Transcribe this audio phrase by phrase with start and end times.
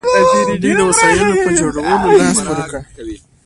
[0.61, 2.79] دوی د وسایلو په جوړولو لاس پورې کړ.